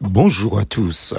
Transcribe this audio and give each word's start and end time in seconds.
Bonjour 0.00 0.58
à 0.58 0.64
tous. 0.64 1.14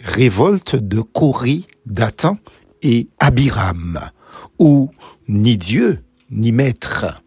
Révolte 0.00 0.74
de 0.74 1.00
Corée, 1.00 1.62
Dathan 1.86 2.36
et 2.82 3.08
Abiram, 3.20 4.10
ou 4.58 4.90
ni 5.28 5.56
Dieu 5.56 6.00
ni 6.28 6.50
maître. 6.50 7.22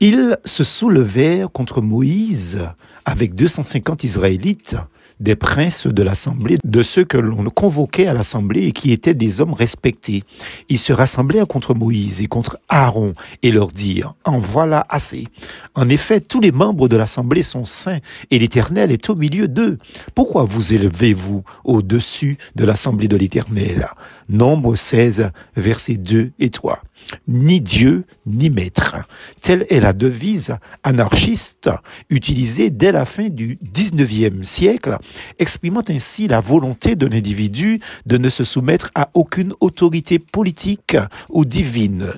Ils 0.00 0.38
se 0.46 0.64
soulevèrent 0.64 1.52
contre 1.52 1.82
Moïse 1.82 2.60
avec 3.04 3.34
250 3.34 4.02
Israélites 4.04 4.76
des 5.22 5.36
princes 5.36 5.86
de 5.86 6.02
l'assemblée, 6.02 6.58
de 6.64 6.82
ceux 6.82 7.04
que 7.04 7.16
l'on 7.16 7.44
convoquait 7.50 8.08
à 8.08 8.14
l'assemblée 8.14 8.66
et 8.66 8.72
qui 8.72 8.92
étaient 8.92 9.14
des 9.14 9.40
hommes 9.40 9.54
respectés. 9.54 10.24
Ils 10.68 10.78
se 10.78 10.92
rassemblèrent 10.92 11.46
contre 11.46 11.74
Moïse 11.74 12.20
et 12.20 12.26
contre 12.26 12.58
Aaron 12.68 13.14
et 13.42 13.52
leur 13.52 13.68
dirent, 13.68 14.14
en 14.24 14.38
voilà 14.38 14.84
assez. 14.88 15.28
En 15.74 15.88
effet, 15.88 16.20
tous 16.20 16.40
les 16.40 16.52
membres 16.52 16.88
de 16.88 16.96
l'assemblée 16.96 17.42
sont 17.44 17.64
saints 17.64 18.00
et 18.30 18.38
l'Éternel 18.38 18.90
est 18.90 19.08
au 19.08 19.14
milieu 19.14 19.46
d'eux. 19.46 19.78
Pourquoi 20.14 20.44
vous 20.44 20.74
élevez-vous 20.74 21.44
au-dessus 21.64 22.36
de 22.56 22.64
l'assemblée 22.64 23.08
de 23.08 23.16
l'Éternel 23.16 23.88
Nombre 24.28 24.74
16, 24.74 25.30
versets 25.56 25.96
2 25.96 26.32
et 26.38 26.50
3 26.50 26.82
ni 27.28 27.60
Dieu 27.60 28.04
ni 28.26 28.50
maître. 28.50 28.96
Telle 29.40 29.66
est 29.70 29.80
la 29.80 29.92
devise 29.92 30.56
anarchiste 30.82 31.70
utilisée 32.10 32.70
dès 32.70 32.92
la 32.92 33.04
fin 33.04 33.28
du 33.28 33.58
XIXe 33.62 34.46
siècle, 34.46 34.96
exprimant 35.38 35.84
ainsi 35.88 36.28
la 36.28 36.40
volonté 36.40 36.96
de 36.96 37.06
l'individu 37.06 37.80
de 38.06 38.18
ne 38.18 38.28
se 38.28 38.44
soumettre 38.44 38.90
à 38.94 39.10
aucune 39.14 39.54
autorité 39.60 40.18
politique 40.18 40.96
ou 41.30 41.44
divine. 41.44 42.12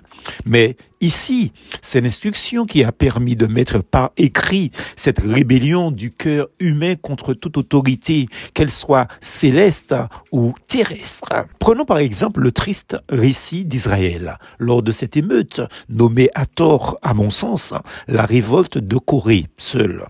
Mais 0.44 0.76
Ici, 1.00 1.52
c'est 1.82 2.00
l'instruction 2.00 2.66
qui 2.66 2.84
a 2.84 2.92
permis 2.92 3.36
de 3.36 3.46
mettre 3.46 3.82
par 3.82 4.12
écrit 4.16 4.70
cette 4.96 5.20
rébellion 5.20 5.90
du 5.90 6.10
cœur 6.10 6.48
humain 6.60 6.94
contre 6.94 7.34
toute 7.34 7.58
autorité, 7.58 8.26
qu'elle 8.54 8.70
soit 8.70 9.08
céleste 9.20 9.94
ou 10.32 10.54
terrestre. 10.68 11.28
Prenons 11.58 11.84
par 11.84 11.98
exemple 11.98 12.40
le 12.40 12.52
triste 12.52 12.96
récit 13.08 13.64
d'Israël. 13.64 14.38
Lors 14.58 14.82
de 14.82 14.92
cette 14.92 15.16
émeute, 15.16 15.60
nommée 15.88 16.30
à 16.34 16.46
tort, 16.46 16.98
à 17.02 17.12
mon 17.12 17.30
sens, 17.30 17.74
la 18.08 18.24
révolte 18.24 18.78
de 18.78 18.96
Corée 18.96 19.46
seule. 19.58 20.04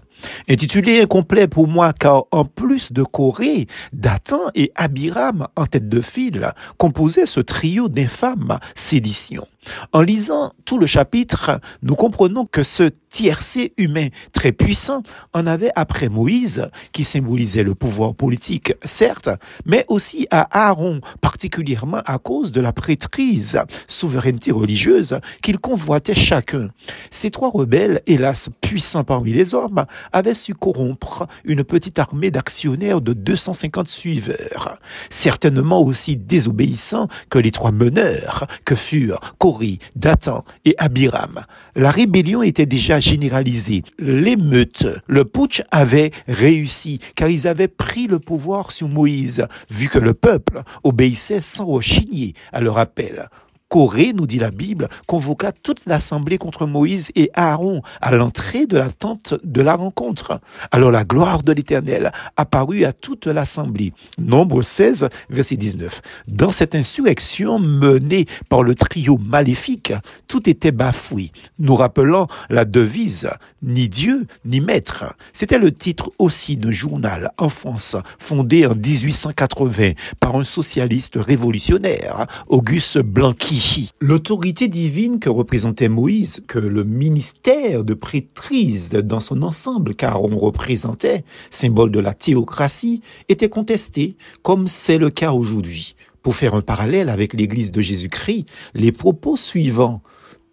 Intitulé 0.49 1.01
incomplet 1.01 1.49
pour 1.49 1.69
moi 1.69 1.93
car 1.93 2.25
en 2.31 2.45
plus 2.45 2.93
de 2.93 3.03
Corée, 3.03 3.67
Dathan 3.93 4.41
et 4.55 4.73
Abiram 4.75 5.49
en 5.57 5.67
tête 5.67 5.89
de 5.89 6.01
file 6.01 6.53
composaient 6.77 7.27
ce 7.27 7.41
trio 7.41 7.89
d'infâmes 7.89 8.59
séditions. 8.75 9.47
En 9.93 10.03
lisant 10.03 10.53
tout 10.65 10.79
le 10.79 10.87
chapitre, 10.87 11.61
nous 11.83 11.95
comprenons 11.95 12.45
que 12.45 12.63
ce 12.63 12.91
tiercé 13.15 13.73
humain 13.77 14.09
très 14.33 14.51
puissant 14.51 15.05
en 15.35 15.47
avait 15.47 15.71
après 15.77 16.09
Moïse, 16.09 16.69
qui 16.91 17.05
symbolisait 17.05 17.63
le 17.63 17.77
pouvoir 17.77 18.17
politique, 18.17 18.75
certes, 18.83 19.29
mais 19.65 19.85
aussi 19.87 20.27
à 20.33 20.67
Aaron, 20.67 21.01
particulièrement 21.21 22.03
à 22.07 22.19
cause 22.19 22.51
de 22.51 22.61
la 22.61 22.73
prêtrise, 22.73 23.61
souveraineté 23.87 24.51
religieuse 24.51 25.21
qu'il 25.43 25.61
convoitait 25.61 26.17
chacun. 26.17 26.71
Ces 27.13 27.31
trois 27.31 27.51
rebelles, 27.51 28.03
hélas 28.09 28.49
puissants 28.61 29.05
parmi 29.05 29.33
les 29.33 29.55
hommes, 29.55 29.87
avaient 30.13 30.35
su 30.35 30.53
corrompre 30.53 31.29
une 31.45 31.63
petite 31.63 32.01
armée 32.01 32.33
d'actionnaires 32.33 33.01
de 33.01 33.13
250 33.13 33.87
suiveurs, 33.87 34.81
certainement 35.09 35.81
aussi 35.81 36.17
désobéissants 36.17 37.07
que 37.31 37.39
les 37.39 37.53
trois 37.53 37.71
meneurs 37.71 38.49
que 38.65 38.75
furent 38.75 39.21
Cori, 39.39 39.79
Dathan 39.95 40.45
et 40.65 40.75
Abiram. 40.79 41.45
La 41.77 41.91
rébellion 41.91 42.45
était 42.45 42.67
déjà 42.67 43.01
généralisée. 43.01 43.83
L'émeute, 43.99 44.87
le 45.09 45.25
putsch 45.25 45.63
avait 45.73 46.13
réussi 46.29 47.01
car 47.17 47.29
ils 47.29 47.49
avaient 47.49 47.67
pris 47.67 48.07
le 48.07 48.21
pouvoir 48.21 48.71
sur 48.71 48.89
Moïse, 48.89 49.49
vu 49.71 49.89
que 49.89 49.99
le 49.99 50.15
peuple 50.15 50.63
obéissait 50.85 51.41
sans 51.41 51.67
rechigner 51.67 52.35
à 52.53 52.61
leur 52.61 52.79
appel. 52.79 53.29
Corée, 53.69 54.13
nous 54.15 54.27
dit 54.27 54.39
la 54.39 54.51
Bible, 54.51 54.89
convoqua 55.07 55.51
toute 55.51 55.87
l'assemblée 55.87 56.39
contre 56.39 56.67
Moïse 56.67 57.11
et 57.17 57.31
Aaron 57.35 57.83
à 58.01 58.13
l'entrée 58.13 58.67
de 58.67 58.77
la 58.77 58.91
tente 58.91 59.35
de 59.43 59.61
la 59.63 59.75
rencontre. 59.75 60.41
Alors 60.71 60.93
la 60.93 61.05
gloire 61.05 61.43
de 61.43 61.53
l'Éternel 61.53 62.13
apparut 62.37 62.85
à 62.85 62.93
toute 62.93 63.27
l'assemblée. 63.27 63.93
Nombre 64.19 64.63
16, 64.63 65.09
verset 65.29 65.57
19. 65.57 66.03
Dans 66.29 66.53
cette 66.53 66.75
insurrection 66.75 67.59
menée 67.59 68.27
par 68.49 68.63
le 68.63 68.75
trio 68.75 69.19
maléfique, 69.19 69.93
tout 70.29 70.49
était 70.49 70.73
bafoué, 70.73 71.33
nous 71.59 71.75
rappelant 71.75 72.29
la 72.51 72.65
devise 72.65 73.29
ni 73.63 73.89
Dieu 73.89 74.27
ni 74.45 74.61
maître. 74.61 75.17
C'était 75.33 75.59
le 75.59 75.73
titre 75.73 76.13
aussi 76.19 76.57
d'un 76.57 76.71
journal 76.71 77.33
en 77.39 77.49
France 77.49 77.97
fondé 78.19 78.67
en 78.67 78.75
1880 78.75 79.93
par 80.21 80.37
un 80.37 80.45
socialiste 80.45 81.17
révolutionnaire, 81.17 82.27
Auguste 82.49 82.99
Blanqui 82.99 83.54
L'autorité 84.01 84.67
divine 84.69 85.21
que 85.21 85.29
représentait 85.29 85.89
Moïse, 85.89 86.43
que 86.49 86.59
le 86.59 86.83
ministère 86.83 87.85
de 87.85 87.95
prêtrise 87.95 88.91
dans 88.91 89.21
son 89.21 89.43
ensemble, 89.43 89.95
car 89.95 90.23
on 90.23 90.39
représentait, 90.39 91.25
symbole 91.51 91.91
de 91.91 92.01
la 92.01 92.15
théocratie, 92.15 93.01
était 93.29 93.49
contestée, 93.49 94.17
comme 94.43 94.67
c'est 94.67 94.99
le 94.99 95.11
cas 95.11 95.33
aujourd'hui. 95.33 95.95
Pour 96.23 96.35
faire 96.35 96.55
un 96.55 96.63
parallèle 96.63 97.09
avec 97.09 97.35
l'Église 97.35 97.71
de 97.71 97.81
Jésus-Christ, 97.81 98.47
les 98.75 98.93
propos 98.93 99.37
suivants 99.37 100.03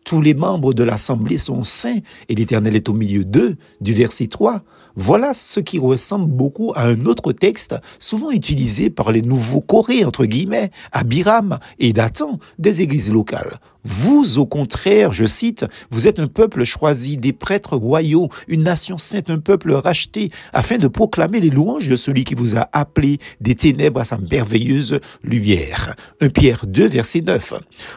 tous 0.03 0.22
les 0.22 0.34
membres 0.34 0.73
de 0.73 0.84
l'assemblée 0.84 1.38
sont 1.38 1.63
saints 1.63 2.00
et 2.29 2.35
l'Éternel 2.35 2.75
est 2.75 2.89
au 2.89 2.94
milieu 2.94 3.23
d'eux, 3.23 3.56
du 3.79 3.94
verset 3.94 4.28
3. 4.28 4.63
Voilà 4.95 5.34
ce 5.34 5.59
qui 5.59 5.79
ressemble 5.79 6.29
beaucoup 6.29 6.73
à 6.75 6.84
un 6.84 7.06
autre 7.06 7.31
texte 7.31 7.75
souvent 7.97 8.31
utilisé 8.31 8.89
par 8.89 9.12
les 9.12 9.22
nouveaux 9.22 9.62
Corées, 9.62 10.03
entre 10.03 10.25
guillemets, 10.25 10.72
Abiram 10.91 11.59
et 11.79 11.94
Dathan 11.94 12.39
des 12.59 12.81
églises 12.81 13.12
locales. 13.12 13.59
Vous, 13.84 14.38
au 14.38 14.46
contraire, 14.46 15.12
je 15.12 15.25
cite, 15.25 15.66
vous 15.90 16.08
êtes 16.08 16.19
un 16.19 16.28
peuple 16.28 16.64
choisi, 16.66 17.18
des 17.18 17.34
prêtres 17.34 17.75
royaux, 17.75 18.30
une 18.47 18.64
nation 18.64 18.97
sainte, 18.97 19.30
un 19.30 19.40
peuple 19.40 19.72
racheté, 19.74 20.30
afin 20.53 20.78
de 20.78 20.88
proclamer 20.88 21.40
les 21.40 21.50
louanges 21.50 21.88
de 21.88 21.96
celui 21.96 22.24
qui 22.24 22.36
vous 22.36 22.58
a 22.58 22.69
appelé 22.74 23.18
des 23.40 23.56
ténèbres 23.56 24.02
à 24.02 24.06
sa 24.06 24.19
merveilleuse 24.19 25.00
lumière. 25.24 25.96
1 26.22 26.30
Pierre 26.30 26.66
2, 26.68 26.88
verset 26.88 27.22
9. 27.22 27.53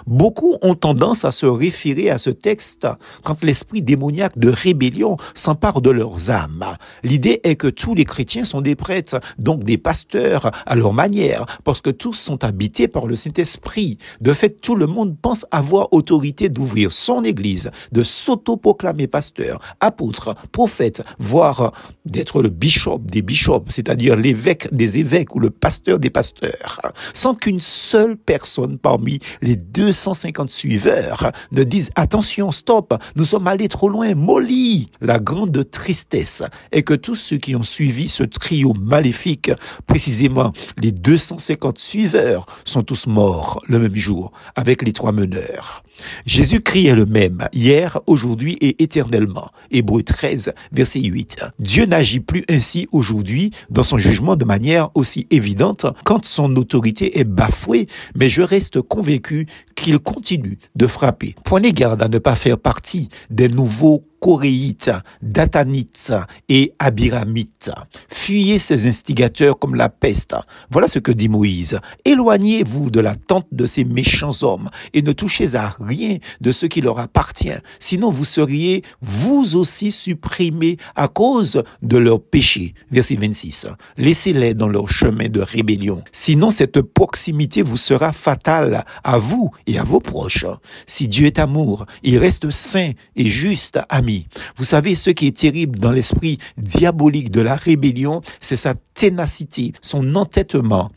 Beaucoup 0.07 0.57
ont 0.63 0.75
tendance 0.75 1.25
à 1.27 1.31
se 1.31 1.45
référer 1.45 2.09
à 2.09 2.17
ce 2.17 2.31
texte 2.31 2.87
quand 3.23 3.43
l'esprit 3.45 3.83
démoniaque 3.83 4.39
de 4.39 4.49
rébellion 4.49 5.17
s'empare 5.35 5.83
de 5.83 5.91
leurs 5.91 6.31
âmes. 6.31 6.65
L'idée 7.03 7.41
est 7.45 7.57
que 7.57 7.69
tous 7.69 7.95
les 7.95 8.05
chrétiens 8.07 8.45
sont 8.45 8.63
des 8.63 8.75
prêtres, 8.75 9.21
donc 9.39 9.65
des 9.65 9.79
pasteurs 9.79 10.51
à 10.65 10.75
leur 10.77 10.95
manière, 10.95 11.45
parce 11.65 11.83
que 11.83 11.91
tous 11.91 12.15
sont 12.15 12.43
habités 12.43 12.89
par 12.89 13.07
le 13.07 13.17
Saint-Esprit. 13.17 13.99
De 14.23 14.33
fait, 14.33 14.61
tout 14.61 14.77
le 14.77 14.87
monde 14.87 15.17
pense 15.21 15.47
avoir 15.51 15.74
autorité 15.75 16.49
d'ouvrir 16.49 16.93
son 16.93 17.23
église, 17.23 17.71
de 17.93 18.03
s'auto-proclamer 18.03 19.07
pasteur, 19.07 19.61
apôtre, 19.81 20.35
prophète, 20.53 21.03
voire 21.19 21.73
d'être 22.05 22.43
le 22.43 22.49
bishop 22.49 23.01
des 23.05 23.23
bishops, 23.23 23.71
c'est-à-dire 23.71 24.17
l'évêque 24.17 24.73
des 24.73 24.99
évêques 24.99 25.35
ou 25.35 25.41
le 25.41 25.51
pasteur 25.51 25.99
des 25.99 26.11
pasteurs, 26.11 26.81
sans 27.13 27.35
qu'une 27.35 27.61
seule 27.61 28.17
personne 28.17 28.79
parmi 28.79 29.19
les 29.43 29.57
250 29.57 30.51
suiveurs 30.51 31.33
ne 31.53 31.65
dise 31.65 31.91
attention, 31.95 32.53
stop, 32.53 32.95
nous 33.17 33.25
sommes 33.25 33.49
allés 33.49 33.69
trop 33.69 33.89
loin, 33.89 34.15
molly. 34.15 34.89
La 35.01 35.19
grande 35.19 35.71
tristesse 35.71 36.43
est 36.73 36.83
que 36.83 36.95
tous 36.95 37.15
ceux 37.15 37.39
qui 37.39 37.57
ont 37.57 37.63
suivi 37.63 38.09
ce 38.09 38.25
trio 38.25 38.73
maléfique, 38.75 39.51
précisément 39.87 40.53
les 40.81 40.93
250 40.93 41.79
suiveurs, 41.79 42.47
sont 42.65 42.83
tous 42.83 43.07
morts 43.07 43.61
le 43.67 43.79
même 43.79 43.97
jour 43.97 44.33
avec 44.55 44.83
les 44.83 44.93
trois 44.93 45.13
meneurs. 45.13 45.64
Ugh. 45.65 45.84
Jésus-Christ 46.27 46.87
est 46.87 46.95
le 46.95 47.07
même, 47.07 47.49
hier, 47.53 48.01
aujourd'hui 48.07 48.55
et 48.61 48.83
éternellement. 48.83 49.51
Hébreu 49.71 50.03
13, 50.03 50.53
verset 50.73 51.01
8. 51.01 51.45
Dieu 51.59 51.87
n'agit 51.87 52.21
plus 52.21 52.45
ainsi 52.49 52.89
aujourd'hui 52.93 53.51
dans 53.71 53.83
son 53.83 53.99
jugement 53.99 54.37
de 54.37 54.45
manière 54.45 54.91
aussi 54.95 55.27
évidente 55.31 55.87
quand 56.05 56.25
son 56.25 56.55
autorité 56.57 57.19
est 57.19 57.25
bafouée, 57.25 57.87
mais 58.15 58.29
je 58.29 58.43
reste 58.43 58.81
convaincu 58.81 59.47
qu'il 59.75 59.99
continue 59.99 60.59
de 60.75 60.87
frapper. 60.87 61.35
Prenez 61.45 61.73
garde 61.73 62.03
à 62.03 62.09
ne 62.09 62.19
pas 62.19 62.35
faire 62.37 62.59
partie 62.59 63.09
des 63.31 63.49
nouveaux 63.49 64.05
coréites, 64.25 64.91
datanites 65.21 66.15
et 66.49 66.73
abiramites. 66.79 67.71
Fuyez 68.09 68.59
ces 68.59 68.87
instigateurs 68.87 69.59
comme 69.59 69.75
la 69.75 69.91
peste. 69.91 70.35
Voilà 70.71 70.89
ce 70.89 70.99
que 70.99 71.13
dit 71.13 71.29
Moïse. 71.29 71.79
Éloignez-vous 72.07 72.91
de 72.91 73.01
la 73.01 73.17
tente 73.17 73.49
de 73.53 73.67
ces 73.67 73.85
méchants 73.85 74.31
hommes 74.41 74.71
et 74.95 75.03
ne 75.03 75.13
touchez 75.13 75.57
à 75.57 75.69
rien 75.85 76.19
de 76.41 76.53
ce 76.53 76.67
qui 76.67 76.81
leur 76.81 76.99
appartient. 76.99 77.53
Sinon, 77.79 78.11
vous 78.11 78.25
seriez 78.25 78.83
vous 79.01 79.57
aussi 79.57 79.91
supprimés 79.91 80.77
à 80.97 81.09
cause 81.09 81.63
de 81.83 81.97
leur 81.97 82.21
péché. 82.21 82.75
Verset 82.91 83.17
26. 83.17 83.67
Laissez-les 83.97 84.55
dans 84.55 84.69
leur 84.69 84.89
chemin 84.89 85.29
de 85.29 85.41
rébellion. 85.41 86.03
Sinon, 86.13 86.51
cette 86.51 86.81
proximité 86.81 87.63
vous 87.63 87.77
sera 87.77 88.13
fatale 88.13 88.85
à 89.03 89.19
vous 89.19 89.51
et 89.67 89.79
à 89.79 89.83
vos 89.83 90.01
proches. 90.01 90.47
Si 90.87 91.09
Dieu 91.09 91.27
est 91.27 91.39
amour, 91.39 91.87
il 92.03 92.19
reste 92.19 92.51
saint 92.51 92.93
et 93.17 93.29
juste 93.29 93.79
ami. 93.89 94.27
Vous 94.57 94.65
savez, 94.65 94.95
ce 94.95 95.11
qui 95.11 95.27
est 95.27 95.37
terrible 95.37 95.79
dans 95.79 95.93
l'esprit 95.93 96.39
diabolique 96.57 97.31
de 97.31 97.41
la 97.41 97.57
rébellion, 97.57 98.21
c'est 98.41 98.57
sa 98.57 98.75
ténacité, 98.95 99.73
son 99.81 100.15
entêtement. 100.17 100.91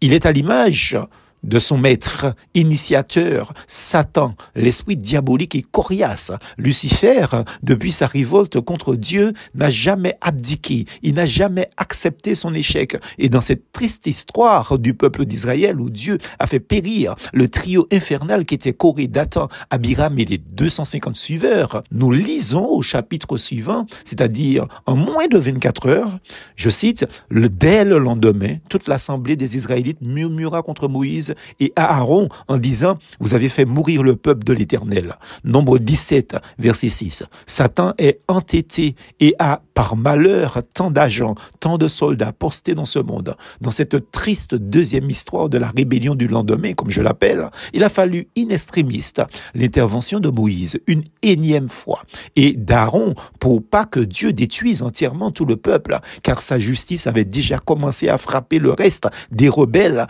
Il 0.00 0.12
est 0.12 0.26
à 0.26 0.32
l'image 0.32 0.96
de 1.42 1.58
son 1.58 1.78
maître 1.78 2.34
initiateur, 2.54 3.52
Satan, 3.66 4.34
l'esprit 4.54 4.96
diabolique 4.96 5.54
et 5.54 5.62
coriace. 5.62 6.32
Lucifer, 6.58 7.26
depuis 7.62 7.92
sa 7.92 8.06
révolte 8.06 8.60
contre 8.60 8.96
Dieu, 8.96 9.32
n'a 9.54 9.70
jamais 9.70 10.16
abdiqué, 10.20 10.86
il 11.02 11.14
n'a 11.14 11.26
jamais 11.26 11.70
accepté 11.76 12.34
son 12.34 12.54
échec. 12.54 12.96
Et 13.18 13.28
dans 13.28 13.40
cette 13.40 13.72
triste 13.72 14.06
histoire 14.06 14.78
du 14.78 14.94
peuple 14.94 15.24
d'Israël 15.24 15.80
où 15.80 15.90
Dieu 15.90 16.18
a 16.38 16.46
fait 16.46 16.60
périr 16.60 17.14
le 17.32 17.48
trio 17.48 17.86
infernal 17.92 18.44
qui 18.44 18.54
était 18.54 18.72
Corée, 18.72 19.08
Dathan, 19.08 19.48
Abiram 19.70 20.18
et 20.18 20.24
les 20.24 20.38
250 20.38 21.16
suiveurs, 21.16 21.82
nous 21.90 22.10
lisons 22.10 22.66
au 22.66 22.82
chapitre 22.82 23.36
suivant, 23.36 23.86
c'est-à-dire 24.04 24.66
en 24.86 24.96
moins 24.96 25.26
de 25.26 25.38
24 25.38 25.88
heures, 25.88 26.18
je 26.56 26.68
cite, 26.68 27.06
dès 27.30 27.84
le 27.84 27.98
lendemain, 27.98 28.56
toute 28.68 28.88
l'assemblée 28.88 29.36
des 29.36 29.56
Israélites 29.56 30.00
murmura 30.00 30.62
contre 30.62 30.88
Moïse 30.88 31.29
et 31.58 31.72
à 31.76 31.96
Aaron 31.98 32.28
en 32.48 32.58
disant, 32.58 32.98
vous 33.20 33.34
avez 33.34 33.48
fait 33.48 33.64
mourir 33.64 34.02
le 34.02 34.16
peuple 34.16 34.44
de 34.44 34.52
l'Éternel. 34.52 35.16
Nombre 35.44 35.78
17, 35.78 36.36
verset 36.58 36.88
6. 36.88 37.24
Satan 37.46 37.94
est 37.98 38.20
entêté 38.28 38.94
et 39.20 39.34
a 39.38 39.62
par 39.74 39.96
malheur 39.96 40.58
tant 40.74 40.90
d'agents, 40.90 41.34
tant 41.60 41.78
de 41.78 41.88
soldats 41.88 42.32
postés 42.32 42.74
dans 42.74 42.84
ce 42.84 42.98
monde. 42.98 43.36
Dans 43.60 43.70
cette 43.70 44.10
triste 44.10 44.54
deuxième 44.54 45.08
histoire 45.08 45.48
de 45.48 45.58
la 45.58 45.72
rébellion 45.74 46.14
du 46.14 46.28
lendemain, 46.28 46.74
comme 46.74 46.90
je 46.90 47.02
l'appelle, 47.02 47.50
il 47.72 47.82
a 47.84 47.88
fallu 47.88 48.28
in 48.36 48.48
extrémiste 48.50 49.22
l'intervention 49.54 50.20
de 50.20 50.28
Moïse 50.28 50.80
une 50.86 51.04
énième 51.22 51.68
fois 51.68 52.02
et 52.36 52.52
d'Aaron 52.52 53.14
pour 53.38 53.62
pas 53.62 53.86
que 53.86 54.00
Dieu 54.00 54.32
détruise 54.32 54.82
entièrement 54.82 55.30
tout 55.30 55.44
le 55.44 55.56
peuple, 55.56 55.98
car 56.22 56.42
sa 56.42 56.58
justice 56.58 57.06
avait 57.06 57.24
déjà 57.24 57.58
commencé 57.58 58.08
à 58.08 58.18
frapper 58.18 58.58
le 58.58 58.72
reste 58.72 59.08
des 59.30 59.48
rebelles 59.48 60.06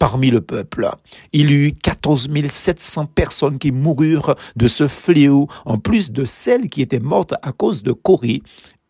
parmi 0.00 0.30
le 0.30 0.40
peuple. 0.40 0.90
Il 1.32 1.52
y 1.52 1.54
eut 1.54 1.72
14 1.72 2.28
700 2.50 3.06
personnes 3.06 3.58
qui 3.58 3.70
moururent 3.70 4.34
de 4.56 4.66
ce 4.66 4.88
fléau, 4.88 5.46
en 5.64 5.78
plus 5.78 6.10
de 6.10 6.24
celles 6.24 6.68
qui 6.68 6.82
étaient 6.82 6.98
mortes 6.98 7.34
à 7.42 7.52
cause 7.52 7.84
de 7.84 7.92
Corée. 7.92 8.42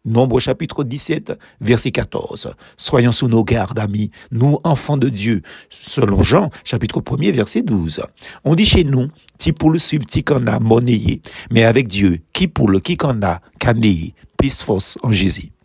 Nombre 0.06 0.40
chapitre 0.40 0.82
17, 0.82 1.34
verset 1.60 1.90
14. 1.90 2.54
Soyons 2.78 3.12
sous 3.12 3.28
nos 3.28 3.44
gardes, 3.44 3.78
amis, 3.78 4.10
nous, 4.30 4.58
enfants 4.64 4.96
de 4.96 5.10
Dieu. 5.10 5.42
Selon 5.68 6.22
Jean, 6.22 6.48
chapitre 6.64 7.02
1 7.06 7.32
verset 7.32 7.60
12. 7.60 8.02
On 8.44 8.54
dit 8.54 8.64
chez 8.64 8.84
nous, 8.84 9.08
ti 9.36 9.52
pour 9.52 9.70
le 9.70 9.78
suivre, 9.78 10.06
ti 10.06 10.24
a 10.26 10.60
monnayé. 10.60 11.20
Mais 11.50 11.64
avec 11.64 11.86
Dieu, 11.86 12.20
qui 12.32 12.48
pour 12.48 12.70
le 12.70 12.80
qui 12.80 12.96
qu'en 12.96 13.20
a, 13.20 13.42
plus 14.38 14.62
force 14.62 14.96
en 15.02 15.10
Jésus. 15.10 15.50